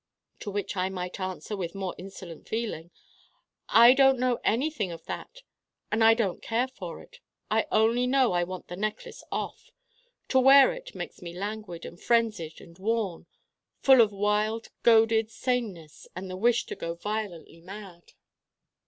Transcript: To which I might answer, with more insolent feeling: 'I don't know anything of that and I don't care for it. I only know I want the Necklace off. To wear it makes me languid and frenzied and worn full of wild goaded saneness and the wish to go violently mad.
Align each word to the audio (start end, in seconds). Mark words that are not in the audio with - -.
To 0.39 0.49
which 0.49 0.75
I 0.75 0.89
might 0.89 1.19
answer, 1.19 1.55
with 1.55 1.75
more 1.75 1.93
insolent 1.95 2.49
feeling: 2.49 2.89
'I 3.69 3.93
don't 3.93 4.17
know 4.17 4.39
anything 4.43 4.91
of 4.91 5.05
that 5.05 5.43
and 5.91 6.03
I 6.03 6.15
don't 6.15 6.41
care 6.41 6.67
for 6.67 7.03
it. 7.03 7.19
I 7.51 7.67
only 7.71 8.07
know 8.07 8.31
I 8.31 8.43
want 8.43 8.67
the 8.67 8.75
Necklace 8.75 9.23
off. 9.31 9.69
To 10.29 10.39
wear 10.39 10.73
it 10.73 10.95
makes 10.95 11.21
me 11.21 11.35
languid 11.35 11.85
and 11.85 12.01
frenzied 12.01 12.59
and 12.59 12.79
worn 12.79 13.27
full 13.83 14.01
of 14.01 14.11
wild 14.11 14.69
goaded 14.81 15.29
saneness 15.29 16.07
and 16.15 16.31
the 16.31 16.35
wish 16.35 16.65
to 16.65 16.75
go 16.75 16.95
violently 16.95 17.61
mad. 17.61 18.13